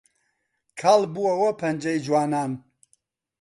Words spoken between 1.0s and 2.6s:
بۆوە پەنجەی جوانان